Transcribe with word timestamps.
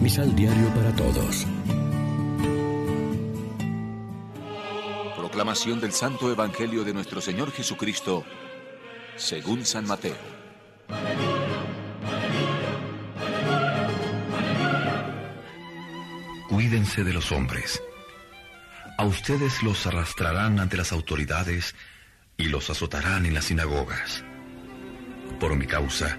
Misal 0.00 0.34
Diario 0.34 0.68
para 0.74 0.96
Todos. 0.96 1.46
Proclamación 5.14 5.78
del 5.78 5.92
Santo 5.92 6.32
Evangelio 6.32 6.84
de 6.84 6.94
nuestro 6.94 7.20
Señor 7.20 7.52
Jesucristo, 7.52 8.24
según 9.16 9.66
San 9.66 9.86
Mateo. 9.86 10.16
Cuídense 16.48 17.04
de 17.04 17.12
los 17.12 17.30
hombres. 17.30 17.82
A 18.96 19.04
ustedes 19.04 19.62
los 19.62 19.86
arrastrarán 19.86 20.60
ante 20.60 20.78
las 20.78 20.92
autoridades 20.92 21.74
y 22.38 22.44
los 22.44 22.70
azotarán 22.70 23.26
en 23.26 23.34
las 23.34 23.44
sinagogas. 23.44 24.24
Por 25.38 25.54
mi 25.56 25.66
causa, 25.66 26.16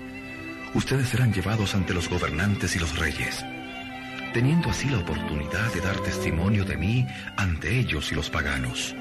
ustedes 0.76 1.10
serán 1.10 1.34
llevados 1.34 1.74
ante 1.74 1.96
los 1.96 2.10
gobernantes 2.10 2.76
y 2.76 2.80
los 2.80 2.98
reyes, 3.00 3.44
teniendo 4.34 4.70
así 4.70 4.90
la 4.90 5.00
oportunidad 5.00 5.74
de 5.74 5.82
dar 5.82 5.98
testimonio 6.00 6.66
de 6.66 6.78
mí 6.78 7.08
ante 7.38 7.80
ellos 7.80 8.12
y 8.12 8.16
los 8.16 8.30
paganos. 8.30 8.96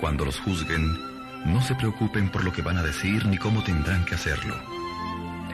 Cuando 0.00 0.24
los 0.24 0.38
juzguen, 0.40 0.86
no 1.44 1.62
se 1.62 1.74
preocupen 1.74 2.30
por 2.30 2.44
lo 2.44 2.52
que 2.52 2.62
van 2.62 2.78
a 2.78 2.82
decir 2.82 3.26
ni 3.26 3.36
cómo 3.36 3.62
tendrán 3.62 4.04
que 4.04 4.14
hacerlo. 4.14 4.54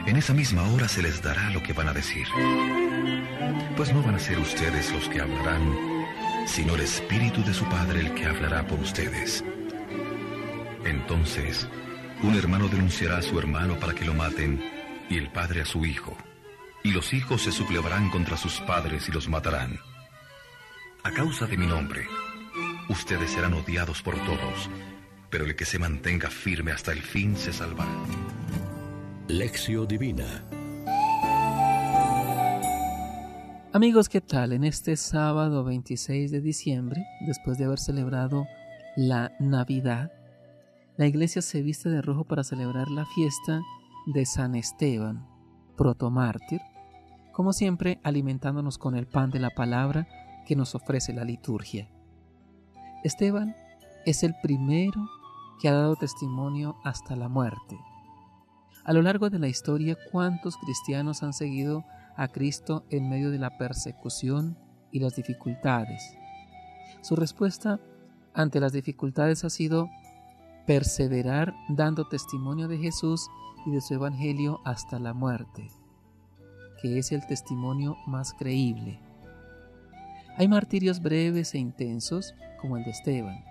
En 0.05 0.17
esa 0.17 0.33
misma 0.33 0.63
hora 0.69 0.87
se 0.87 1.01
les 1.01 1.21
dará 1.21 1.49
lo 1.51 1.61
que 1.61 1.73
van 1.73 1.89
a 1.89 1.93
decir. 1.93 2.27
Pues 3.75 3.93
no 3.93 4.01
van 4.01 4.15
a 4.15 4.19
ser 4.19 4.39
ustedes 4.39 4.91
los 4.91 5.07
que 5.09 5.21
hablarán, 5.21 5.61
sino 6.45 6.75
el 6.75 6.81
Espíritu 6.81 7.43
de 7.43 7.53
su 7.53 7.65
Padre 7.65 7.99
el 7.99 8.13
que 8.13 8.25
hablará 8.25 8.65
por 8.65 8.79
ustedes. 8.79 9.43
Entonces, 10.85 11.67
un 12.23 12.35
hermano 12.35 12.67
denunciará 12.67 13.17
a 13.17 13.21
su 13.21 13.37
hermano 13.37 13.75
para 13.79 13.93
que 13.93 14.05
lo 14.05 14.13
maten, 14.13 14.61
y 15.09 15.17
el 15.17 15.29
padre 15.29 15.61
a 15.61 15.65
su 15.65 15.85
hijo. 15.85 16.17
Y 16.83 16.91
los 16.91 17.13
hijos 17.13 17.43
se 17.43 17.51
sublevarán 17.51 18.09
contra 18.09 18.37
sus 18.37 18.59
padres 18.61 19.07
y 19.07 19.11
los 19.11 19.29
matarán. 19.29 19.79
A 21.03 21.11
causa 21.11 21.45
de 21.47 21.57
mi 21.57 21.67
nombre, 21.67 22.07
ustedes 22.89 23.31
serán 23.31 23.53
odiados 23.53 24.01
por 24.01 24.15
todos, 24.25 24.69
pero 25.29 25.45
el 25.45 25.55
que 25.55 25.65
se 25.65 25.79
mantenga 25.79 26.29
firme 26.29 26.71
hasta 26.71 26.91
el 26.91 27.01
fin 27.01 27.35
se 27.35 27.53
salvará. 27.53 27.91
Lección 29.27 29.87
Divina 29.87 30.43
Amigos, 33.73 34.09
¿qué 34.09 34.19
tal? 34.19 34.51
En 34.51 34.65
este 34.65 34.97
sábado 34.97 35.63
26 35.63 36.29
de 36.29 36.41
diciembre, 36.41 37.05
después 37.25 37.57
de 37.57 37.63
haber 37.63 37.79
celebrado 37.79 38.45
la 38.97 39.31
Navidad, 39.39 40.11
la 40.97 41.07
iglesia 41.07 41.41
se 41.41 41.61
viste 41.61 41.87
de 41.87 42.01
rojo 42.01 42.25
para 42.25 42.43
celebrar 42.43 42.89
la 42.89 43.05
fiesta 43.05 43.61
de 44.07 44.25
San 44.25 44.55
Esteban, 44.55 45.25
protomártir, 45.77 46.59
como 47.31 47.53
siempre 47.53 47.99
alimentándonos 48.03 48.77
con 48.77 48.95
el 48.95 49.07
pan 49.07 49.31
de 49.31 49.39
la 49.39 49.49
palabra 49.49 50.07
que 50.45 50.55
nos 50.55 50.75
ofrece 50.75 51.13
la 51.13 51.23
liturgia. 51.23 51.89
Esteban 53.03 53.55
es 54.05 54.23
el 54.23 54.35
primero 54.41 55.07
que 55.59 55.69
ha 55.69 55.73
dado 55.73 55.95
testimonio 55.95 56.75
hasta 56.83 57.15
la 57.15 57.29
muerte. 57.29 57.79
A 58.83 58.93
lo 58.93 59.01
largo 59.01 59.29
de 59.29 59.39
la 59.39 59.47
historia, 59.47 59.95
¿cuántos 60.11 60.57
cristianos 60.57 61.21
han 61.21 61.33
seguido 61.33 61.85
a 62.15 62.27
Cristo 62.27 62.83
en 62.89 63.09
medio 63.09 63.29
de 63.29 63.37
la 63.37 63.57
persecución 63.57 64.57
y 64.91 64.99
las 64.99 65.15
dificultades? 65.15 66.17
Su 67.01 67.15
respuesta 67.15 67.79
ante 68.33 68.59
las 68.59 68.73
dificultades 68.73 69.43
ha 69.43 69.49
sido 69.49 69.89
perseverar 70.65 71.53
dando 71.69 72.07
testimonio 72.07 72.67
de 72.67 72.77
Jesús 72.77 73.27
y 73.65 73.71
de 73.71 73.81
su 73.81 73.93
Evangelio 73.93 74.61
hasta 74.65 74.99
la 74.99 75.13
muerte, 75.13 75.69
que 76.81 76.97
es 76.97 77.11
el 77.11 77.25
testimonio 77.27 77.97
más 78.07 78.33
creíble. 78.33 78.99
Hay 80.37 80.47
martirios 80.47 81.01
breves 81.01 81.53
e 81.53 81.59
intensos, 81.59 82.33
como 82.59 82.77
el 82.77 82.83
de 82.83 82.91
Esteban. 82.91 83.43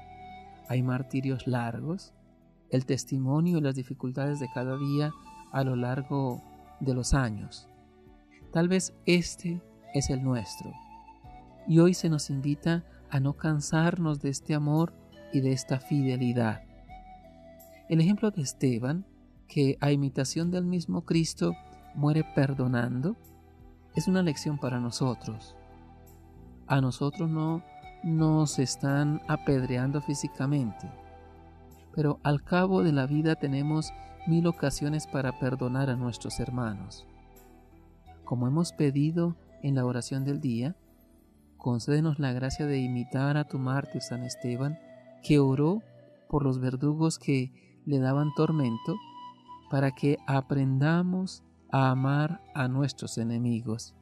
Hay 0.69 0.83
martirios 0.83 1.47
largos, 1.47 2.13
el 2.71 2.87
testimonio 2.87 3.59
y 3.59 3.61
las 3.61 3.75
dificultades 3.75 4.41
de 4.41 4.49
cada 4.53 4.77
día 4.77 5.13
a 5.53 5.65
lo 5.65 5.77
largo 5.77 6.43
de 6.81 6.95
los 6.95 7.15
años. 7.15 7.69
Tal 8.53 8.69
vez 8.69 8.95
este 9.07 9.61
es 9.95 10.11
el 10.11 10.23
nuestro. 10.23 10.73
Y 11.69 11.79
hoy 11.79 11.95
se 11.95 12.09
nos 12.09 12.31
invita 12.31 12.85
a 13.11 13.21
no 13.21 13.37
cansarnos 13.37 14.21
de 14.21 14.31
este 14.31 14.55
amor 14.55 14.95
y 15.33 15.41
de 15.41 15.53
esta 15.53 15.79
fidelidad. 15.79 16.63
El 17.89 18.01
ejemplo 18.01 18.31
de 18.31 18.43
Esteban, 18.43 19.05
que 19.47 19.77
a 19.81 19.91
imitación 19.91 20.51
del 20.51 20.65
mismo 20.65 21.05
Cristo 21.05 21.55
muere 21.95 22.25
perdonando, 22.35 23.17
es 23.95 24.09
una 24.09 24.23
lección 24.23 24.59
para 24.59 24.81
nosotros. 24.81 25.57
A 26.67 26.81
nosotros 26.81 27.29
no 27.29 27.63
nos 28.03 28.59
están 28.59 29.21
apedreando 29.29 30.01
físicamente, 30.01 30.91
pero 31.95 32.21
al 32.23 32.43
cabo 32.43 32.83
de 32.83 32.93
la 32.93 33.07
vida 33.07 33.35
tenemos 33.35 33.93
mil 34.27 34.47
ocasiones 34.47 35.07
para 35.07 35.39
perdonar 35.39 35.91
a 35.91 35.97
nuestros 35.97 36.39
hermanos. 36.41 37.07
Como 38.25 38.47
hemos 38.47 38.73
pedido 38.73 39.37
en 39.63 39.75
la 39.75 39.85
oración 39.85 40.25
del 40.25 40.41
día, 40.41 40.77
concédenos 41.57 42.19
la 42.19 42.33
gracia 42.33 42.67
de 42.67 42.79
imitar 42.79 43.37
a 43.37 43.45
tu 43.45 43.59
mártir 43.59 44.03
San 44.03 44.23
Esteban, 44.23 44.79
que 45.23 45.39
oró 45.39 45.83
por 46.29 46.45
los 46.45 46.61
verdugos 46.61 47.19
que 47.19 47.83
le 47.85 47.99
daban 47.99 48.33
tormento 48.35 48.97
para 49.71 49.91
que 49.91 50.19
aprendamos 50.27 51.43
a 51.73 51.91
amar 51.91 52.41
a 52.55 52.69
nuestros 52.69 53.19
enemigos. 53.19 53.95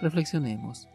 Reflexionemos. 0.00 0.88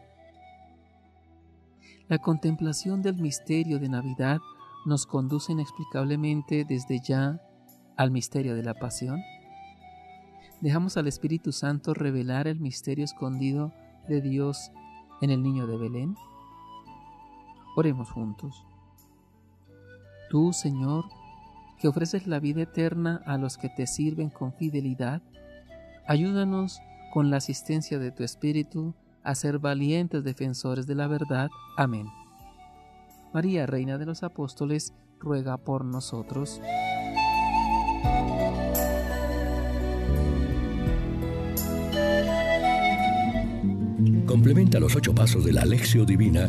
La 2.08 2.18
contemplación 2.18 3.02
del 3.02 3.16
misterio 3.16 3.78
de 3.78 3.88
Navidad 3.88 4.38
nos 4.84 5.06
conduce 5.06 5.52
inexplicablemente 5.52 6.64
desde 6.64 7.00
ya 7.00 7.40
al 7.96 8.10
misterio 8.10 8.54
de 8.54 8.62
la 8.62 8.74
pasión. 8.74 9.20
Dejamos 10.60 10.96
al 10.96 11.08
Espíritu 11.08 11.52
Santo 11.52 11.94
revelar 11.94 12.46
el 12.48 12.60
misterio 12.60 13.04
escondido 13.04 13.72
de 14.08 14.20
Dios 14.20 14.70
en 15.20 15.30
el 15.30 15.42
niño 15.42 15.66
de 15.66 15.76
Belén. 15.76 16.16
Oremos 17.76 18.10
juntos. 18.10 18.64
Tú, 20.30 20.52
Señor, 20.52 21.04
que 21.82 21.88
ofreces 21.88 22.28
la 22.28 22.38
vida 22.38 22.62
eterna 22.62 23.20
a 23.26 23.36
los 23.38 23.58
que 23.58 23.68
te 23.68 23.88
sirven 23.88 24.30
con 24.30 24.54
fidelidad, 24.54 25.20
ayúdanos 26.06 26.80
con 27.12 27.28
la 27.28 27.38
asistencia 27.38 27.98
de 27.98 28.12
tu 28.12 28.22
Espíritu 28.22 28.94
a 29.24 29.34
ser 29.34 29.58
valientes 29.58 30.22
defensores 30.22 30.86
de 30.86 30.94
la 30.94 31.08
verdad. 31.08 31.50
Amén. 31.76 32.06
María, 33.34 33.66
Reina 33.66 33.98
de 33.98 34.06
los 34.06 34.22
Apóstoles, 34.22 34.94
ruega 35.18 35.56
por 35.56 35.84
nosotros. 35.84 36.60
Complementa 44.24 44.78
los 44.78 44.94
ocho 44.94 45.12
pasos 45.12 45.44
de 45.44 45.52
la 45.52 45.62
Alexio 45.62 46.04
Divina 46.04 46.48